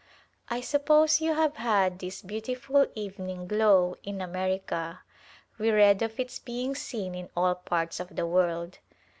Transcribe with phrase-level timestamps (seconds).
[0.49, 5.01] I suppose you have had this beautiful evening glow in America.
[5.59, 8.79] We read of its being seen in all parts of the world.